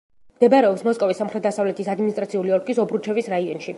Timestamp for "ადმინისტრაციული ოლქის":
1.97-2.81